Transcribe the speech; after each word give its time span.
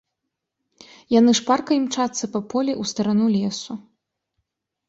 Яны 1.19 1.31
шпарка 1.39 1.71
імчацца 1.81 2.25
па 2.37 2.41
полі 2.55 2.71
ў 2.81 2.93
старану 2.93 3.27
лесу. 3.37 3.73